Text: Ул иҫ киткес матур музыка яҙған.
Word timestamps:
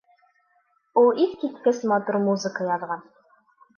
Ул 1.01 1.21
иҫ 1.25 1.37
киткес 1.43 1.83
матур 1.91 2.19
музыка 2.27 2.71
яҙған. 2.75 3.09